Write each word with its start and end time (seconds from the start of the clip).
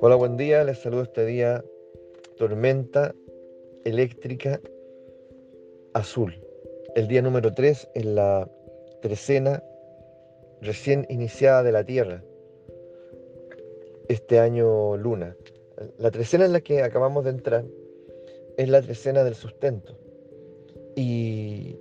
Hola, 0.00 0.16
buen 0.16 0.36
día. 0.36 0.64
Les 0.64 0.78
saludo 0.78 1.02
este 1.02 1.24
día 1.26 1.64
tormenta 2.38 3.14
eléctrica 3.84 4.60
azul. 5.92 6.40
El 6.94 7.08
día 7.08 7.22
número 7.22 7.52
3 7.52 7.90
en 7.94 8.14
la 8.14 8.50
trecena 9.02 9.62
recién 10.60 11.06
iniciada 11.08 11.62
de 11.62 11.72
la 11.72 11.84
Tierra. 11.84 12.22
Este 14.08 14.38
año 14.38 14.96
luna. 14.96 15.36
La 15.98 16.10
trecena 16.10 16.46
en 16.46 16.52
la 16.52 16.60
que 16.60 16.82
acabamos 16.82 17.24
de 17.24 17.30
entrar 17.30 17.64
es 18.56 18.68
la 18.68 18.80
trecena 18.82 19.24
del 19.24 19.34
sustento. 19.34 19.98
Y, 20.96 21.76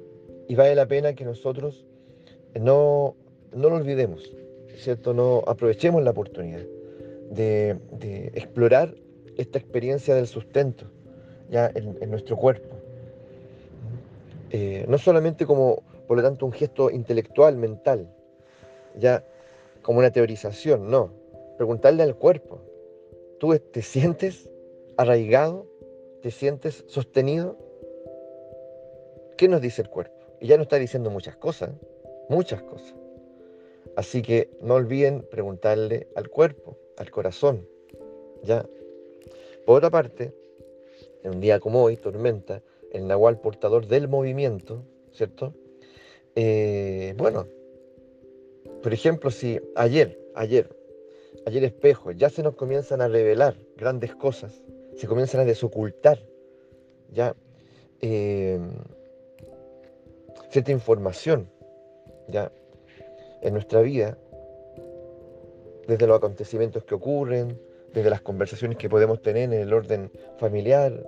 vale 0.55 0.75
la 0.75 0.87
pena 0.87 1.15
que 1.15 1.25
nosotros 1.25 1.85
no, 2.59 3.15
no 3.55 3.69
lo 3.69 3.75
olvidemos, 3.75 4.31
¿cierto? 4.75 5.13
No 5.13 5.43
aprovechemos 5.47 6.03
la 6.03 6.11
oportunidad 6.11 6.61
de, 7.29 8.31
explorar 8.33 8.95
esta 9.37 9.57
experiencia 9.57 10.15
del 10.15 10.27
sustento 10.27 10.85
ya 11.49 11.71
en, 11.73 12.09
nuestro 12.09 12.37
cuerpo. 12.37 12.75
Eh, 14.51 14.85
no 14.87 14.97
solamente 14.97 15.45
como, 15.45 15.83
por 16.07 16.17
lo 16.17 16.23
tanto, 16.23 16.45
un 16.45 16.51
gesto 16.51 16.91
intelectual, 16.91 17.57
mental, 17.57 18.07
ya 18.97 19.23
como 19.81 19.99
una 19.99 20.11
teorización, 20.11 20.89
no. 20.89 21.11
Preguntarle 21.57 22.03
al 22.03 22.15
cuerpo, 22.15 22.59
¿tú 23.39 23.57
te 23.57 23.81
sientes 23.81 24.49
arraigado? 24.97 25.67
¿Te 26.21 26.31
sientes 26.31 26.85
sostenido? 26.87 27.57
¿Qué 29.37 29.47
nos 29.47 29.61
dice 29.61 29.81
el 29.81 29.89
cuerpo? 29.89 30.15
Y 30.39 30.47
ya 30.47 30.57
nos 30.57 30.65
está 30.65 30.77
diciendo 30.77 31.09
muchas 31.09 31.35
cosas, 31.35 31.71
muchas 32.29 32.61
cosas. 32.63 33.02
Así 33.95 34.21
que 34.21 34.49
no 34.61 34.75
olviden 34.75 35.25
preguntarle 35.29 36.07
al 36.15 36.29
cuerpo, 36.29 36.77
al 36.97 37.11
corazón. 37.11 37.67
¿ya? 38.43 38.65
Por 39.65 39.77
otra 39.77 39.89
parte, 39.89 40.33
en 41.23 41.35
un 41.35 41.41
día 41.41 41.59
como 41.59 41.83
hoy, 41.83 41.97
tormenta, 41.97 42.61
el 42.91 43.07
nahual 43.07 43.39
portador 43.39 43.87
del 43.87 44.07
movimiento, 44.07 44.83
¿cierto? 45.11 45.53
Eh, 46.35 47.13
bueno, 47.17 47.47
por 48.81 48.93
ejemplo, 48.93 49.31
si 49.31 49.59
ayer, 49.75 50.19
ayer, 50.35 50.75
ayer 51.45 51.63
espejo, 51.63 52.11
ya 52.11 52.29
se 52.29 52.43
nos 52.43 52.55
comienzan 52.55 53.01
a 53.01 53.07
revelar 53.07 53.55
grandes 53.77 54.15
cosas, 54.15 54.61
se 54.95 55.07
comienzan 55.07 55.41
a 55.41 55.45
desocultar, 55.45 56.19
ya, 57.11 57.35
eh, 58.01 58.59
cierta 60.49 60.71
información, 60.71 61.49
ya, 62.27 62.51
en 63.43 63.53
nuestra 63.53 63.81
vida, 63.81 64.17
desde 65.87 66.07
los 66.07 66.17
acontecimientos 66.17 66.83
que 66.85 66.95
ocurren, 66.95 67.59
desde 67.93 68.09
las 68.09 68.21
conversaciones 68.21 68.77
que 68.77 68.89
podemos 68.89 69.21
tener 69.21 69.43
en 69.43 69.53
el 69.53 69.73
orden 69.73 70.11
familiar, 70.37 71.05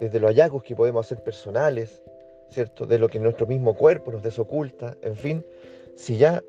desde 0.00 0.20
los 0.20 0.30
hallazgos 0.30 0.62
que 0.64 0.74
podemos 0.74 1.06
hacer 1.06 1.22
personales, 1.22 2.02
¿cierto? 2.50 2.84
De 2.84 2.98
lo 2.98 3.08
que 3.08 3.20
nuestro 3.20 3.46
mismo 3.46 3.74
cuerpo 3.74 4.10
nos 4.10 4.22
desoculta, 4.22 4.96
en 5.02 5.16
fin, 5.16 5.46
si 5.94 6.18
ya 6.18 6.42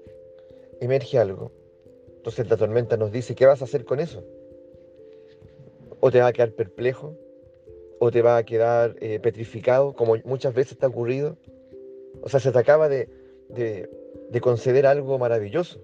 emerge 0.81 1.19
algo, 1.19 1.51
entonces 2.17 2.49
la 2.49 2.57
tormenta 2.57 2.97
nos 2.97 3.11
dice, 3.11 3.35
¿qué 3.35 3.45
vas 3.45 3.61
a 3.61 3.65
hacer 3.65 3.85
con 3.85 3.99
eso? 3.99 4.23
O 5.99 6.11
te 6.11 6.19
va 6.19 6.27
a 6.27 6.33
quedar 6.33 6.51
perplejo, 6.51 7.15
o 7.99 8.11
te 8.11 8.21
va 8.21 8.37
a 8.37 8.43
quedar 8.43 8.95
eh, 8.99 9.19
petrificado, 9.19 9.93
como 9.93 10.15
muchas 10.23 10.53
veces 10.53 10.77
te 10.77 10.85
ha 10.85 10.89
ocurrido. 10.89 11.37
O 12.21 12.29
sea, 12.29 12.39
se 12.39 12.51
te 12.51 12.57
acaba 12.57 12.89
de, 12.89 13.09
de 13.49 13.89
conceder 14.41 14.85
algo 14.85 15.17
maravilloso. 15.17 15.79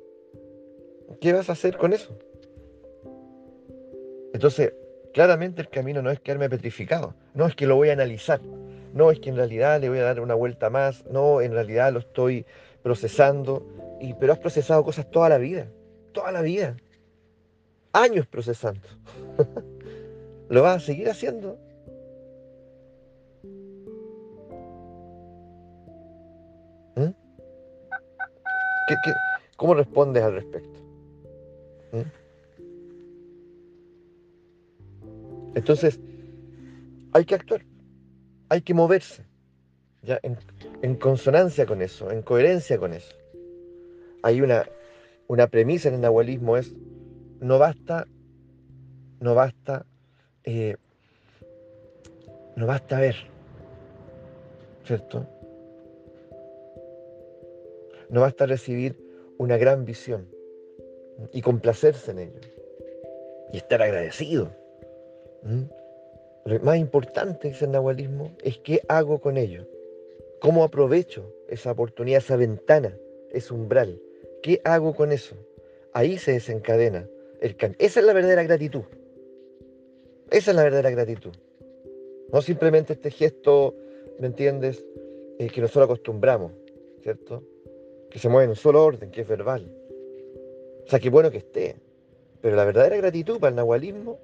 ¿Qué 1.20 1.34
vas 1.34 1.50
a 1.50 1.54
hacer 1.54 1.78
con 1.78 1.94
eso? 1.94 2.18
Entonces, 4.34 4.74
claramente 5.14 5.62
el 5.62 5.70
camino 5.70 6.02
no 6.02 6.12
es 6.12 6.20
quedarme 6.20 6.50
petrificado, 6.50 7.14
no 7.34 7.48
es 7.48 7.56
que 7.56 7.66
lo 7.66 7.76
voy 7.76 7.90
a 7.90 7.94
analizar, 7.94 8.42
no 8.94 9.10
es 9.12 9.20
que 9.20 9.30
en 9.30 9.38
realidad 9.38 9.80
le 9.80 9.90
voy 9.90 10.00
a 10.00 10.04
dar 10.04 10.20
una 10.20 10.36
vuelta 10.36 10.70
más, 10.70 11.06
no, 11.06 11.42
en 11.42 11.54
realidad 11.54 11.94
lo 11.94 12.00
estoy 12.00 12.46
procesando, 12.84 13.66
y, 14.02 14.14
pero 14.14 14.34
has 14.34 14.40
procesado 14.40 14.84
cosas 14.84 15.10
toda 15.10 15.30
la 15.30 15.38
vida, 15.38 15.68
toda 16.12 16.32
la 16.32 16.42
vida, 16.42 16.76
años 17.94 18.28
procesando. 18.28 18.88
¿Lo 20.50 20.62
vas 20.62 20.84
a 20.84 20.86
seguir 20.86 21.10
haciendo? 21.10 21.58
Cómo 29.58 29.74
respondes 29.74 30.24
al 30.24 30.34
respecto? 30.34 30.80
¿Mm? 31.92 32.26
Entonces, 35.56 36.00
hay 37.14 37.24
que 37.24 37.36
actuar, 37.36 37.66
hay 38.50 38.62
que 38.62 38.74
moverse, 38.74 39.26
ya 40.02 40.20
en, 40.22 40.96
consonancia 40.96 41.66
con 41.66 41.82
eso, 41.82 42.12
en 42.12 42.22
coherencia 42.22 42.78
con 42.78 42.94
eso. 42.94 43.16
Hay 44.22 44.42
una, 44.42 44.66
una 45.28 45.48
premisa 45.48 45.88
en 45.88 45.96
el 45.96 46.02
nahualismo 46.02 46.58
es, 46.58 46.76
no 47.40 47.58
basta, 47.58 48.06
no 49.22 49.34
basta, 49.34 49.86
eh, 50.44 50.76
no 52.58 52.68
basta 52.68 53.00
ver, 53.00 53.16
¿cierto? 54.84 55.26
No 58.10 58.22
basta 58.22 58.46
recibir 58.46 58.96
una 59.38 59.58
gran 59.58 59.86
visión 59.86 60.28
y 61.32 61.42
complacerse 61.42 62.12
en 62.12 62.20
ello 62.20 62.40
y 63.52 63.58
estar 63.58 63.82
agradecido. 63.82 64.52
Lo 66.46 66.60
más 66.60 66.78
importante, 66.78 67.50
dice 67.50 67.66
el 67.66 67.72
nahualismo, 67.72 68.36
es 68.44 68.58
qué 68.60 68.82
hago 68.88 69.20
con 69.20 69.38
ello. 69.38 69.68
¿Cómo 70.40 70.64
aprovecho 70.64 71.34
esa 71.48 71.72
oportunidad, 71.72 72.20
esa 72.20 72.36
ventana, 72.36 72.96
ese 73.32 73.54
umbral? 73.54 74.00
¿Qué 74.44 74.62
hago 74.64 74.96
con 74.96 75.12
eso? 75.12 75.36
Ahí 75.94 76.18
se 76.18 76.34
desencadena 76.34 77.08
el. 77.42 77.56
Esa 77.80 78.00
es 78.00 78.06
la 78.06 78.14
verdadera 78.14 78.44
gratitud. 78.44 78.84
Esa 80.30 80.52
es 80.52 80.56
la 80.56 80.64
verdadera 80.64 80.92
gratitud. 80.92 81.34
No 82.32 82.42
simplemente 82.42 82.94
este 82.94 83.12
gesto, 83.12 83.76
¿me 84.20 84.28
entiendes? 84.28 84.84
Eh, 85.40 85.48
que 85.50 85.62
nosotros 85.62 85.86
acostumbramos, 85.86 86.52
¿cierto? 87.02 87.44
Que 88.16 88.20
se 88.20 88.30
mueve 88.30 88.46
en 88.46 88.52
un 88.52 88.56
solo 88.56 88.82
orden, 88.82 89.12
que 89.12 89.20
es 89.20 89.28
verbal. 89.28 89.70
O 90.86 90.90
sea, 90.90 91.00
qué 91.00 91.10
bueno 91.10 91.30
que 91.32 91.40
esté. 91.40 91.76
Pero 92.40 92.56
la 92.56 92.64
verdadera 92.64 92.96
gratitud 92.96 93.42
para 93.42 93.50
el 93.50 93.58
nahualismo 93.58 94.20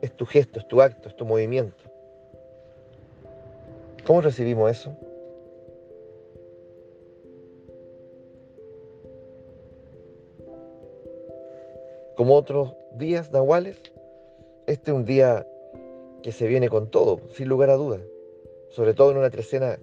es 0.00 0.12
tu 0.16 0.26
gesto, 0.26 0.60
es 0.60 0.68
tu 0.68 0.80
acto, 0.80 1.08
es 1.08 1.16
tu 1.16 1.24
movimiento. 1.24 1.82
¿Cómo 4.06 4.20
recibimos 4.20 4.70
eso? 4.70 4.96
Como 12.16 12.36
otros 12.36 12.76
días 12.94 13.32
nahuales, 13.32 13.76
este 14.68 14.92
es 14.92 14.96
un 14.96 15.04
día 15.04 15.44
que 16.22 16.30
se 16.30 16.46
viene 16.46 16.68
con 16.68 16.92
todo, 16.92 17.20
sin 17.32 17.48
lugar 17.48 17.70
a 17.70 17.74
dudas. 17.74 18.02
Sobre 18.68 18.94
todo 18.94 19.10
en 19.10 19.16
una 19.16 19.30
trecena 19.30 19.80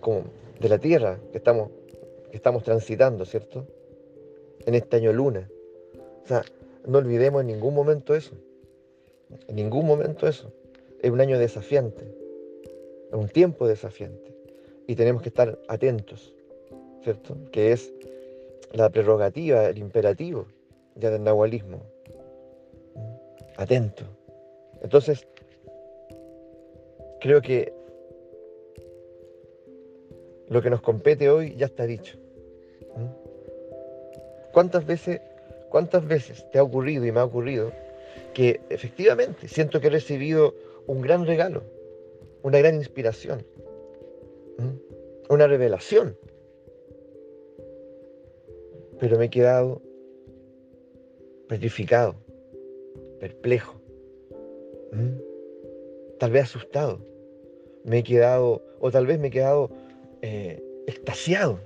como 0.00 0.22
de 0.60 0.68
la 0.68 0.78
tierra 0.78 1.18
que 1.32 1.38
estamos, 1.38 1.70
que 2.30 2.36
estamos 2.36 2.62
transitando, 2.62 3.24
¿cierto? 3.24 3.66
En 4.66 4.74
este 4.74 4.96
año 4.96 5.12
luna. 5.12 5.48
O 6.24 6.26
sea, 6.26 6.42
no 6.86 6.98
olvidemos 6.98 7.40
en 7.40 7.48
ningún 7.48 7.74
momento 7.74 8.14
eso. 8.14 8.34
En 9.48 9.56
ningún 9.56 9.86
momento 9.86 10.26
eso. 10.26 10.52
Es 11.02 11.10
un 11.10 11.20
año 11.20 11.38
desafiante, 11.38 12.04
es 13.10 13.14
un 13.14 13.28
tiempo 13.28 13.66
desafiante. 13.66 14.34
Y 14.86 14.94
tenemos 14.94 15.22
que 15.22 15.28
estar 15.28 15.58
atentos, 15.68 16.34
¿cierto? 17.02 17.36
Que 17.52 17.72
es 17.72 17.92
la 18.72 18.88
prerrogativa, 18.90 19.66
el 19.66 19.78
imperativo 19.78 20.46
ya 20.96 21.10
del 21.10 21.22
nahualismo. 21.22 21.82
Atento. 23.56 24.04
Entonces, 24.82 25.26
creo 27.20 27.40
que 27.40 27.72
lo 30.48 30.62
que 30.62 30.70
nos 30.70 30.80
compete 30.80 31.28
hoy 31.30 31.54
ya 31.56 31.66
está 31.66 31.86
dicho. 31.86 32.18
¿Cuántas 34.52 34.86
veces, 34.86 35.20
cuántas 35.68 36.06
veces 36.06 36.48
te 36.50 36.58
ha 36.58 36.62
ocurrido 36.62 37.04
y 37.04 37.12
me 37.12 37.20
ha 37.20 37.24
ocurrido 37.24 37.72
que 38.32 38.60
efectivamente 38.70 39.48
siento 39.48 39.80
que 39.80 39.86
he 39.86 39.90
recibido 39.90 40.54
un 40.86 41.00
gran 41.00 41.26
regalo, 41.26 41.62
una 42.42 42.58
gran 42.58 42.76
inspiración, 42.76 43.44
una 45.28 45.46
revelación. 45.46 46.16
Pero 49.00 49.18
me 49.18 49.26
he 49.26 49.30
quedado 49.30 49.82
petrificado, 51.48 52.14
perplejo, 53.20 53.80
tal 56.18 56.30
vez 56.30 56.44
asustado. 56.44 57.00
Me 57.84 57.98
he 57.98 58.02
quedado, 58.02 58.62
o 58.80 58.90
tal 58.90 59.06
vez 59.06 59.18
me 59.18 59.28
he 59.28 59.30
quedado 59.30 59.70
eh, 60.28 60.60
extasiado. 60.88 61.60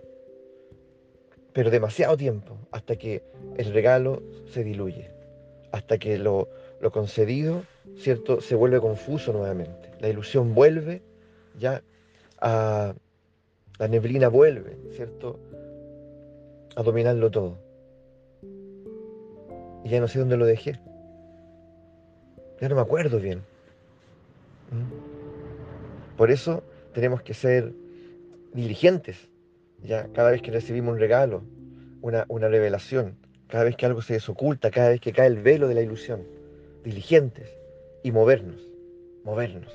pero 1.54 1.70
demasiado 1.70 2.16
tiempo, 2.16 2.58
hasta 2.70 2.96
que 2.96 3.22
el 3.56 3.72
regalo 3.72 4.22
se 4.52 4.62
diluye, 4.62 5.10
hasta 5.72 5.98
que 5.98 6.18
lo, 6.18 6.48
lo 6.80 6.92
concedido, 6.92 7.64
¿cierto?, 7.96 8.40
se 8.40 8.54
vuelve 8.54 8.78
confuso 8.80 9.32
nuevamente. 9.32 9.90
La 9.98 10.08
ilusión 10.08 10.54
vuelve 10.54 11.02
ya 11.58 11.82
a... 12.40 12.94
La 13.78 13.88
neblina 13.88 14.28
vuelve, 14.28 14.76
¿cierto?, 14.92 15.40
a 16.76 16.82
dominarlo 16.82 17.30
todo. 17.30 17.56
Y 19.84 19.88
ya 19.88 20.00
no 20.00 20.06
sé 20.06 20.18
dónde 20.18 20.36
lo 20.36 20.44
dejé. 20.44 20.78
Ya 22.60 22.68
no 22.68 22.74
me 22.74 22.82
acuerdo 22.82 23.18
bien. 23.18 23.38
¿Mm? 24.70 26.16
Por 26.16 26.30
eso 26.30 26.62
tenemos 26.92 27.22
que 27.22 27.32
ser 27.32 27.72
diligentes, 28.52 29.28
ya 29.82 30.08
cada 30.12 30.30
vez 30.30 30.42
que 30.42 30.50
recibimos 30.50 30.94
un 30.94 31.00
regalo, 31.00 31.42
una, 32.02 32.24
una 32.28 32.48
revelación, 32.48 33.16
cada 33.48 33.64
vez 33.64 33.76
que 33.76 33.86
algo 33.86 34.02
se 34.02 34.14
desoculta, 34.14 34.70
cada 34.70 34.90
vez 34.90 35.00
que 35.00 35.12
cae 35.12 35.26
el 35.26 35.42
velo 35.42 35.68
de 35.68 35.74
la 35.74 35.82
ilusión, 35.82 36.22
diligentes 36.84 37.48
y 38.02 38.12
movernos, 38.12 38.60
movernos. 39.24 39.72